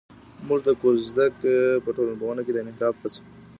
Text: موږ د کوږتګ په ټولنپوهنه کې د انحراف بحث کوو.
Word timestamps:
موږ 0.47 0.59
د 0.67 0.69
کوږتګ 0.81 1.33
په 1.83 1.89
ټولنپوهنه 1.95 2.41
کې 2.45 2.51
د 2.53 2.57
انحراف 2.61 2.95
بحث 3.01 3.15
کوو. 3.21 3.29